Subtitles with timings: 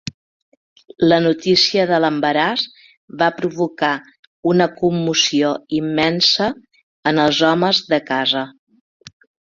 [1.09, 2.63] La notícia de l'embaràs
[3.19, 3.91] va provocar
[4.53, 6.49] una commoció immensa
[7.13, 8.43] en els homes de casa.